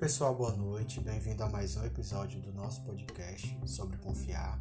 [0.00, 0.98] pessoal, boa noite.
[0.98, 4.58] Bem-vindo a mais um episódio do nosso podcast sobre confiar.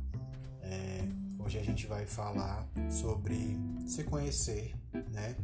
[0.62, 1.08] É,
[1.40, 3.58] hoje a gente vai falar sobre
[3.88, 4.76] se conhecer,
[5.14, 5.38] né?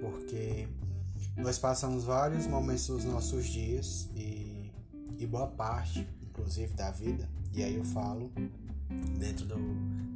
[0.00, 0.66] Porque
[1.36, 4.72] nós passamos vários momentos dos nossos dias e,
[5.18, 8.32] e boa parte, inclusive, da vida, e aí eu falo
[9.18, 9.58] dentro do,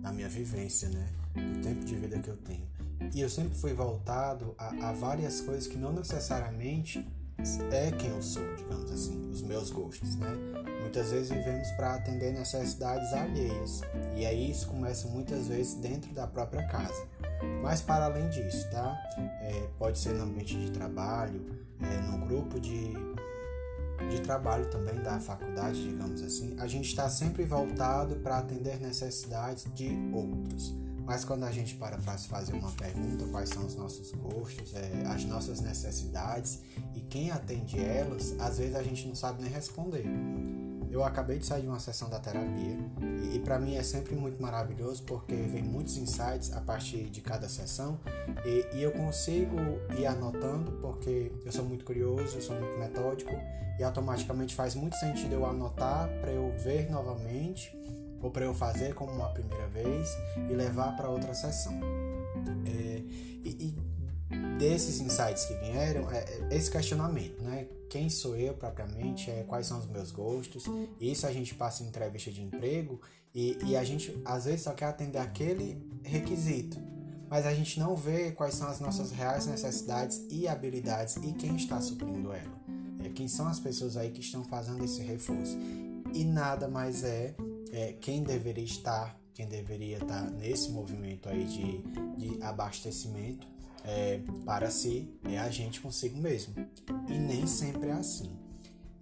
[0.00, 1.12] da minha vivência, né?
[1.34, 2.66] Do tempo de vida que eu tenho.
[3.14, 7.07] E eu sempre fui voltado a, a várias coisas que não necessariamente
[7.71, 10.29] é quem eu sou, digamos assim, os meus gostos, né?
[10.80, 13.80] Muitas vezes vivemos para atender necessidades alheias
[14.17, 17.07] e aí isso começa muitas vezes dentro da própria casa.
[17.62, 18.96] Mas para além disso, tá?
[19.43, 21.44] É, pode ser no ambiente de trabalho,
[21.80, 22.93] é, no grupo de,
[24.11, 26.56] de trabalho também da faculdade, digamos assim.
[26.58, 30.83] A gente está sempre voltado para atender necessidades de outros.
[31.04, 34.75] Mas quando a gente para para se fazer uma pergunta, quais são os nossos gostos,
[34.75, 36.61] é, as nossas necessidades
[36.95, 40.05] e quem atende elas, às vezes a gente não sabe nem responder.
[40.91, 44.15] Eu acabei de sair de uma sessão da terapia e, e para mim é sempre
[44.15, 47.98] muito maravilhoso porque vem muitos insights a partir de cada sessão
[48.45, 49.56] e, e eu consigo
[49.98, 53.33] ir anotando porque eu sou muito curioso, eu sou muito metódico
[53.78, 57.77] e automaticamente faz muito sentido eu anotar para eu ver novamente
[58.25, 60.08] ou para eu fazer como uma primeira vez
[60.50, 61.78] e levar para outra sessão.
[62.66, 63.03] É,
[63.44, 63.77] e, e,
[64.58, 67.69] desses insights que vieram, é, é, esse questionamento, né?
[67.91, 69.31] Quem sou eu propriamente?
[69.31, 70.64] É, quais são os meus gostos?
[70.98, 72.98] Isso a gente passa em entrevista de emprego
[73.34, 76.81] e, e a gente às vezes só quer atender aquele requisito,
[77.28, 81.56] mas a gente não vê quais são as nossas reais necessidades e habilidades e quem
[81.56, 82.64] está suprindo ela.
[83.05, 85.59] É, quem são as pessoas aí que estão fazendo esse reforço.
[86.14, 87.34] E nada mais é
[87.75, 91.78] é, quem deveria estar, quem deveria estar nesse movimento aí de,
[92.16, 93.48] de abastecimento
[93.84, 96.55] é, para si é a gente consigo mesmo.
[97.08, 98.31] E nem sempre é assim.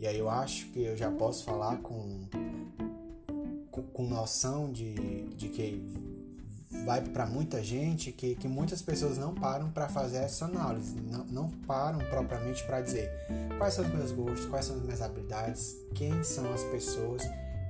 [0.00, 2.26] E aí eu acho que eu já posso falar com,
[3.70, 5.84] com, com noção de, de que
[6.86, 11.24] vai para muita gente que, que muitas pessoas não param para fazer essa análise, não,
[11.26, 13.10] não param propriamente para dizer
[13.58, 17.22] quais são os meus gostos, quais são as minhas habilidades, quem são as pessoas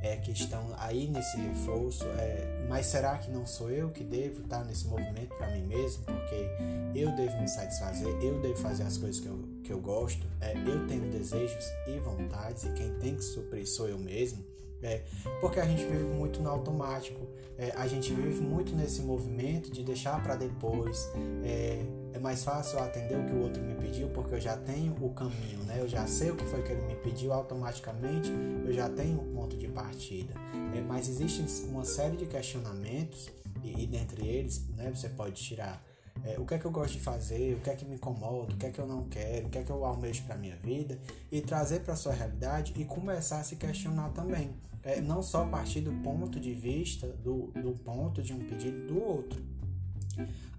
[0.02, 4.42] é, que estão aí nesse reforço, é, mas será que não sou eu que devo
[4.42, 6.04] estar nesse movimento para mim mesmo?
[6.04, 6.48] Porque
[6.94, 10.52] eu devo me satisfazer, eu devo fazer as coisas que eu, que eu gosto, é,
[10.56, 14.51] eu tenho desejos e vontades, e quem tem que suprir sou eu mesmo.
[14.82, 15.02] É,
[15.40, 17.20] porque a gente vive muito no automático,
[17.56, 21.08] é, a gente vive muito nesse movimento de deixar para depois.
[21.44, 24.92] É, é, mais fácil atender o que o outro me pediu porque eu já tenho
[25.00, 25.78] o caminho, né?
[25.80, 28.30] Eu já sei o que foi que ele me pediu automaticamente,
[28.64, 30.34] eu já tenho um ponto de partida.
[30.76, 33.30] É, mas existe uma série de questionamentos
[33.62, 34.90] e, e dentre eles, né?
[34.94, 35.82] Você pode tirar
[36.24, 38.54] é, o que é que eu gosto de fazer, o que é que me incomoda,
[38.54, 40.56] o que é que eu não quero, o que é que eu almejo para minha
[40.56, 40.98] vida
[41.30, 44.50] e trazer para sua realidade e começar a se questionar também.
[44.84, 48.86] É, não só a partir do ponto de vista do, do ponto de um pedido
[48.86, 49.42] do outro.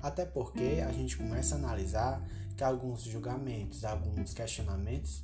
[0.01, 2.21] Até porque a gente começa a analisar
[2.55, 5.23] que alguns julgamentos, alguns questionamentos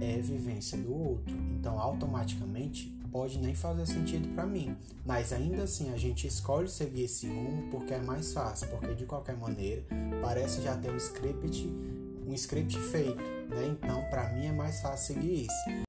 [0.00, 1.34] é vivência do outro.
[1.50, 7.04] Então, automaticamente pode nem fazer sentido para mim, mas ainda assim a gente escolhe seguir
[7.04, 9.82] esse rumo porque é mais fácil, porque de qualquer maneira
[10.20, 11.66] parece já ter um script,
[12.26, 13.66] um script feito, né?
[13.68, 15.88] Então, para mim é mais fácil seguir isso.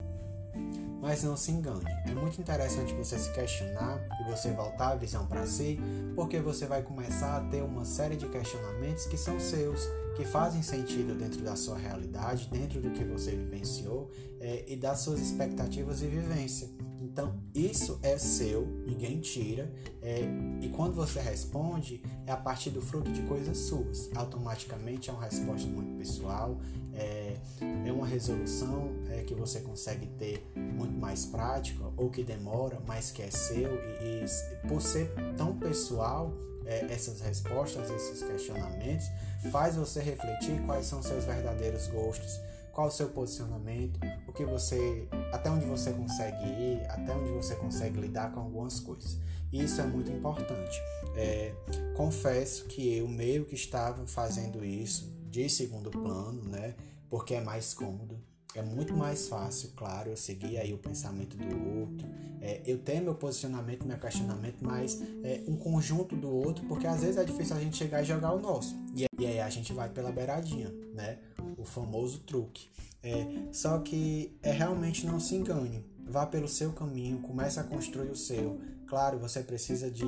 [1.02, 5.26] Mas não se engane, é muito interessante você se questionar e você voltar a visão
[5.26, 5.80] para si,
[6.14, 9.88] porque você vai começar a ter uma série de questionamentos que são seus,
[10.18, 15.00] que fazem sentido dentro da sua realidade, dentro do que você vivenciou é, e das
[15.00, 16.70] suas expectativas e vivência.
[17.02, 19.72] Então, isso é seu, ninguém tira,
[20.02, 20.22] é,
[20.62, 24.10] e quando você responde, é a partir do fruto de coisas suas.
[24.16, 26.60] Automaticamente é uma resposta muito pessoal,
[26.94, 27.38] é,
[27.86, 33.12] é uma resolução é, que você consegue ter muito mais prática, ou que demora, mas
[33.12, 36.34] que é seu, e, e por ser tão pessoal,
[36.66, 39.08] é, essas respostas, esses questionamentos,
[39.52, 42.40] faz você refletir quais são seus verdadeiros gostos,
[42.74, 47.56] qual o seu posicionamento, o que você, até onde você consegue ir, até onde você
[47.56, 49.18] consegue lidar com algumas coisas.
[49.52, 50.80] Isso é muito importante.
[51.16, 51.54] É,
[51.96, 56.76] confesso que eu meio que estava fazendo isso de segundo plano, né?
[57.10, 58.20] Porque é mais cômodo.
[58.56, 62.08] É muito mais fácil, claro, eu seguir aí o pensamento do outro,
[62.42, 67.02] é, eu ter meu posicionamento, meu questionamento, mas é, um conjunto do outro, porque às
[67.02, 68.76] vezes é difícil a gente chegar e jogar o nosso.
[68.96, 71.20] E, e aí a gente vai pela beiradinha, né?
[71.58, 72.70] O famoso truque.
[73.04, 75.86] É, só que é realmente não se engane.
[76.08, 78.60] Vá pelo seu caminho, comece a construir o seu.
[78.88, 80.04] Claro, você precisa de,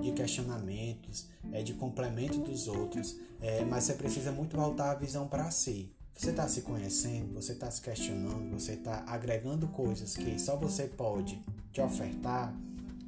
[0.00, 5.28] de questionamentos, é, de complemento dos outros, é, mas você precisa muito voltar a visão
[5.28, 5.92] para si.
[6.20, 10.84] Você está se conhecendo, você está se questionando, você está agregando coisas que só você
[10.84, 12.54] pode te ofertar.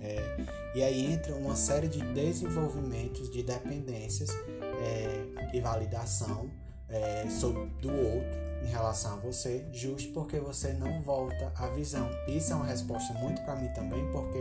[0.01, 6.51] É, e aí entra uma série de desenvolvimentos de dependências é, e validação
[6.89, 12.09] é, sobre, do outro em relação a você, justo porque você não volta a visão.
[12.27, 14.39] Isso é uma resposta muito para mim também, porque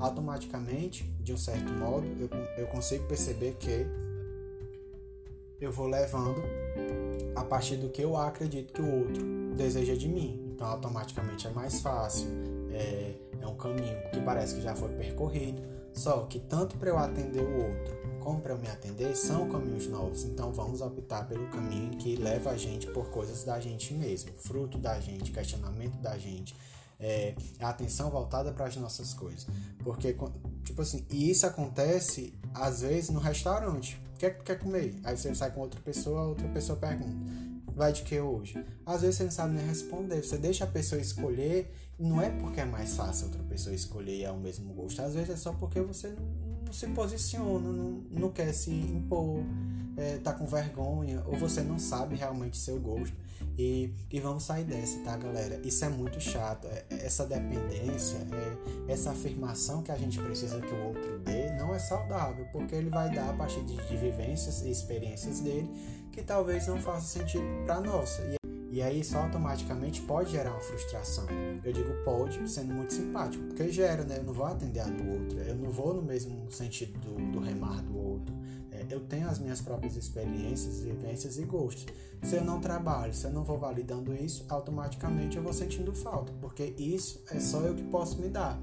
[0.00, 3.86] automaticamente, de um certo modo, eu, eu consigo perceber que
[5.60, 6.42] eu vou levando
[7.34, 10.52] a partir do que eu acredito que o outro deseja de mim.
[10.54, 12.28] Então, automaticamente é mais fácil,
[12.70, 15.62] é, é um caminho que parece que já foi percorrido.
[15.92, 19.86] Só que tanto para eu atender o outro como para eu me atender são caminhos
[19.86, 20.24] novos.
[20.24, 24.78] Então vamos optar pelo caminho que leva a gente por coisas da gente mesmo, fruto
[24.78, 26.56] da gente, questionamento da gente,
[26.98, 29.46] é, a atenção voltada para as nossas coisas.
[29.84, 30.16] Porque,
[30.64, 34.02] tipo assim, e isso acontece às vezes no restaurante.
[34.18, 34.94] Quer, quer comer?
[35.04, 37.16] Aí você sai com outra pessoa, outra pessoa pergunta:
[37.74, 38.64] vai de que hoje?
[38.86, 40.22] Às vezes você não sabe nem responder.
[40.22, 44.24] Você deixa a pessoa escolher, não é porque é mais fácil outra pessoa escolher e
[44.24, 45.02] é o mesmo gosto.
[45.02, 46.14] Às vezes é só porque você
[46.64, 49.42] não se posiciona, não, não quer se impor,
[49.96, 53.16] é, tá com vergonha, ou você não sabe realmente seu gosto.
[53.56, 55.60] E, e vamos sair dessa, tá, galera?
[55.62, 56.66] Isso é muito chato.
[56.66, 61.52] É, é essa dependência, é, essa afirmação que a gente precisa que o outro dê,
[61.52, 65.68] não é saudável, porque ele vai dar a partir de, de vivências e experiências dele
[66.10, 67.84] que talvez não faça sentido para.
[68.30, 68.44] E
[68.74, 71.28] e aí isso automaticamente pode gerar uma frustração.
[71.62, 74.18] Eu digo pode, sendo muito simpático, porque gera, né?
[74.18, 77.38] Eu não vou atender a do outro, eu não vou no mesmo sentido do, do
[77.38, 78.34] remar do outro.
[78.90, 81.86] Eu tenho as minhas próprias experiências, vivências e gostos.
[82.22, 86.32] Se eu não trabalho, se eu não vou validando isso, automaticamente eu vou sentindo falta,
[86.40, 88.58] porque isso é só eu que posso me dar.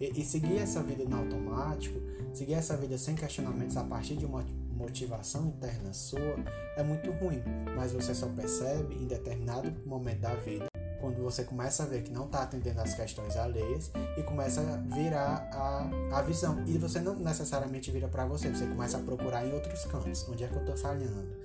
[0.00, 2.00] E, e seguir essa vida no automático,
[2.32, 4.44] seguir essa vida sem questionamentos a partir de uma
[4.76, 6.36] motivação interna sua
[6.76, 7.42] é muito ruim,
[7.76, 12.10] mas você só percebe em determinado momento da vida quando você começa a ver que
[12.10, 16.64] não está atendendo às questões alheias e começa a virar a, a visão.
[16.66, 20.26] E você não necessariamente vira para você, você começa a procurar em outros cantos.
[20.28, 21.36] Onde é que eu estou falhando?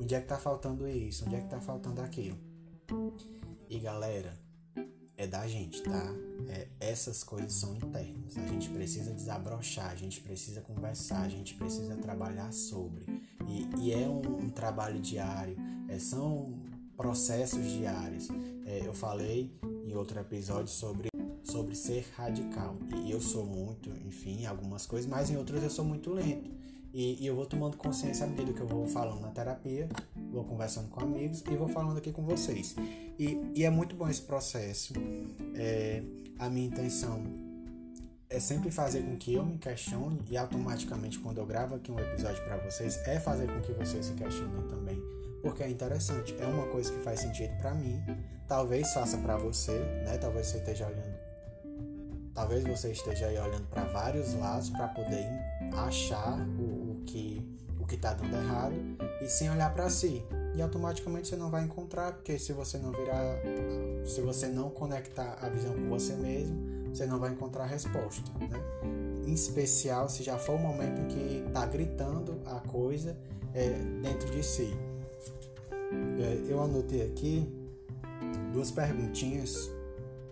[0.00, 1.24] Onde é que está faltando isso?
[1.26, 2.38] Onde é que está faltando aquilo?
[3.68, 4.32] E galera,
[5.18, 6.14] é da gente, tá?
[6.48, 8.38] É, essas coisas são internas.
[8.38, 13.04] A gente precisa desabrochar, a gente precisa conversar, a gente precisa trabalhar sobre.
[13.48, 15.56] E, e é um, um, trabalho diário,
[15.88, 16.54] é, são
[16.98, 18.28] processos diários.
[18.66, 19.56] É, eu falei
[19.86, 21.08] em outro episódio sobre,
[21.44, 22.76] sobre ser radical.
[23.06, 26.50] E eu sou muito, enfim, algumas coisas, mas em outras eu sou muito lento.
[26.92, 29.88] E, e, eu vou tomando consciência à medida que eu vou falando na terapia,
[30.32, 32.74] vou conversando com amigos e vou falando aqui com vocês.
[33.18, 34.94] E, e é muito bom esse processo.
[35.54, 36.02] É,
[36.38, 37.22] a minha intenção
[38.28, 41.98] é sempre fazer com que eu me questione e automaticamente quando eu gravo aqui um
[42.00, 45.00] episódio para vocês é fazer com que vocês se questionem também,
[45.42, 48.02] porque é interessante, é uma coisa que faz sentido para mim,
[48.46, 50.18] talvez faça para você, né?
[50.18, 51.28] Talvez você esteja olhando
[52.38, 55.28] Talvez você esteja aí olhando para vários lados para poder
[55.72, 57.44] achar o, o que
[57.80, 58.74] o que está dando errado
[59.20, 60.24] e sem olhar para si.
[60.54, 63.42] E automaticamente você não vai encontrar, porque se você não virar,
[64.04, 66.56] se você não conectar a visão com você mesmo,
[66.94, 68.60] você não vai encontrar a resposta, né?
[69.26, 73.16] Em especial se já for o momento em que está gritando a coisa
[73.52, 73.70] é,
[74.00, 74.72] dentro de si.
[76.20, 77.46] É, eu anotei aqui
[78.52, 79.70] duas perguntinhas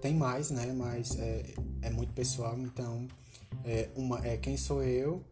[0.01, 0.73] tem mais, né?
[0.73, 3.09] Mas é, é muito pessoal, então
[3.65, 5.23] é, uma é quem sou eu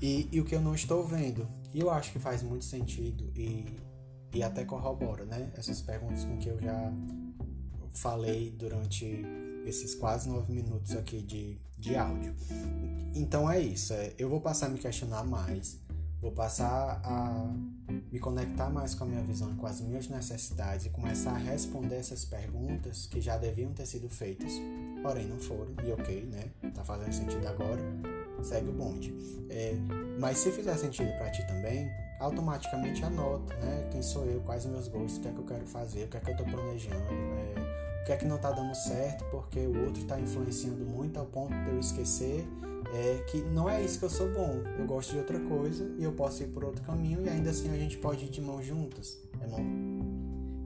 [0.00, 1.46] e, e o que eu não estou vendo.
[1.74, 3.76] E eu acho que faz muito sentido e,
[4.32, 5.50] e até corrobora, né?
[5.56, 6.92] Essas perguntas com que eu já
[7.94, 9.24] falei durante
[9.64, 12.34] esses quase nove minutos aqui de, de áudio.
[13.14, 13.92] Então é isso.
[13.92, 15.80] É, eu vou passar a me questionar mais
[16.22, 17.52] Vou passar a
[18.12, 21.96] me conectar mais com a minha visão, com as minhas necessidades e começar a responder
[21.96, 24.52] essas perguntas que já deviam ter sido feitas,
[25.02, 25.72] porém não foram.
[25.82, 26.44] E ok, né?
[26.74, 27.80] Tá fazendo sentido agora,
[28.42, 29.14] segue o bonde.
[29.48, 29.74] É,
[30.20, 31.90] mas se fizer sentido para ti também,
[32.20, 33.88] automaticamente anota, né?
[33.90, 36.08] Quem sou eu, quais os meus gostos, o que é que eu quero fazer, o
[36.08, 37.61] que é que eu tô planejando, é,
[38.02, 41.26] o que é que não tá dando certo porque o outro tá influenciando muito ao
[41.26, 42.44] ponto de eu esquecer
[42.92, 44.60] é que não é isso que eu sou bom.
[44.76, 47.70] Eu gosto de outra coisa e eu posso ir por outro caminho e ainda assim
[47.70, 49.18] a gente pode ir de mãos juntas.
[49.40, 49.64] É bom?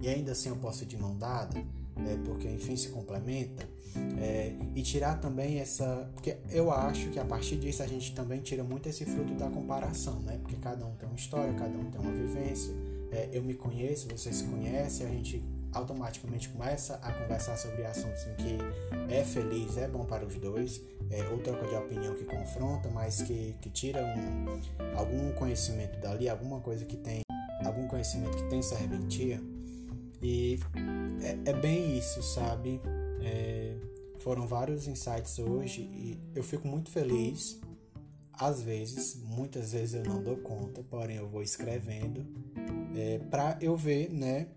[0.01, 3.69] E ainda assim eu posso ir de mão dada, é, porque enfim se complementa.
[4.19, 6.11] É, e tirar também essa.
[6.15, 9.49] Porque eu acho que a partir disso a gente também tira muito esse fruto da
[9.49, 10.39] comparação, né?
[10.43, 12.75] Porque cada um tem uma história, cada um tem uma vivência.
[13.11, 15.43] É, eu me conheço, você se conhece, a gente
[15.77, 18.59] automaticamente começa a conversar sobre assuntos em que
[19.13, 20.81] é feliz, é bom para os dois,
[21.11, 26.29] é, ou troca de opinião que confronta, mas que, que tira um, algum conhecimento dali,
[26.29, 27.21] alguma coisa que tem
[27.65, 29.41] algum conhecimento que tem serventia.
[30.23, 30.59] E
[31.21, 32.81] é, é bem isso, sabe?
[33.21, 33.77] É,
[34.19, 37.61] foram vários insights hoje e eu fico muito feliz.
[38.33, 42.27] Às vezes, muitas vezes eu não dou conta, porém eu vou escrevendo
[42.95, 44.49] é, para eu ver, né?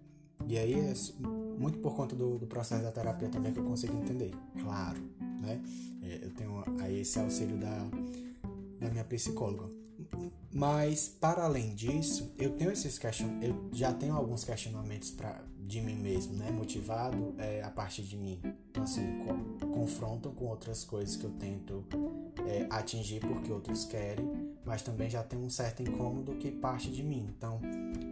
[0.47, 0.93] E aí é
[1.59, 4.31] muito por conta do, do, processo da terapia também que eu consigo entender,
[4.61, 4.99] claro,
[5.41, 5.61] né?
[6.01, 7.87] É, eu tenho aí esse auxílio da,
[8.79, 9.69] da minha psicóloga.
[10.51, 13.39] Mas para além disso, eu tenho esses question...
[13.41, 16.49] eu já tenho alguns questionamentos para de mim mesmo, né?
[16.49, 18.39] Motivado é, a partir de mim.
[18.71, 21.85] Então assim, co confrontam com outras coisas que eu tento
[22.47, 24.27] é, atingir porque outros querem,
[24.65, 27.29] mas também já tem um certo incômodo que parte de mim.
[27.37, 27.61] Então,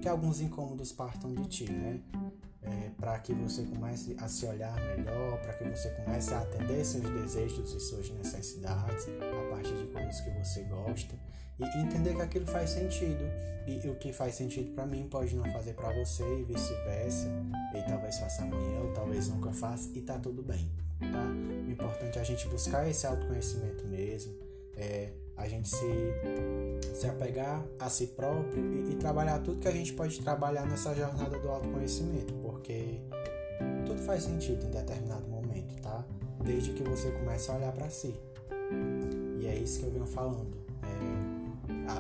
[0.02, 2.00] que alguns incômodos partam de ti, né?
[2.70, 6.84] É, para que você comece a se olhar melhor, para que você comece a atender
[6.84, 11.16] seus desejos e suas necessidades a partir de coisas que você gosta
[11.60, 13.24] e entender que aquilo faz sentido.
[13.66, 17.28] E, o que faz sentido para mim pode não fazer para você e vice-versa.
[17.76, 20.70] E talvez faça amanhã ou talvez nunca faça e tá tudo bem
[21.00, 21.24] tá?
[21.68, 24.34] O importante é a gente buscar esse autoconhecimento mesmo
[24.76, 26.12] é a gente se
[26.94, 30.94] se apegar a si próprio e, e trabalhar tudo que a gente pode trabalhar nessa
[30.96, 33.02] jornada do autoconhecimento porque
[33.86, 36.04] tudo faz sentido em determinado momento tá
[36.44, 38.16] desde que você comece a olhar para si
[39.40, 40.68] e é isso que eu venho falando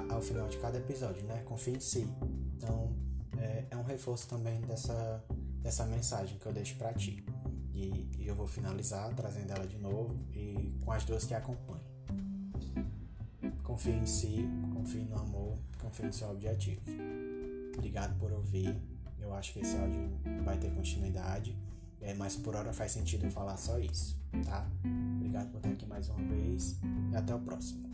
[0.09, 1.41] ao final de cada episódio, né?
[1.45, 2.07] Confie em si.
[2.55, 2.91] Então,
[3.37, 5.23] é, é um reforço também dessa,
[5.61, 7.23] dessa mensagem que eu deixo para ti.
[7.73, 11.76] E, e, eu vou finalizar trazendo ela de novo e com as duas que acompanham.
[13.67, 16.79] Confie em si, confie no amor, confie no seu objetivo.
[17.73, 18.73] Obrigado por ouvir.
[19.19, 20.09] Eu acho que esse áudio
[20.45, 21.53] vai ter continuidade,
[21.99, 24.65] é, mas por hora faz sentido eu falar só isso, tá?
[25.17, 26.79] Obrigado por estar aqui mais uma vez
[27.11, 27.89] e até o próximo.